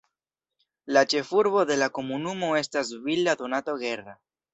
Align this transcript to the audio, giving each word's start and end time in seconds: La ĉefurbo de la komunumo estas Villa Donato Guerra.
La 0.95 1.03
ĉefurbo 1.13 1.61
de 1.71 1.77
la 1.81 1.89
komunumo 1.97 2.49
estas 2.61 2.91
Villa 3.05 3.37
Donato 3.43 3.77
Guerra. 3.83 4.17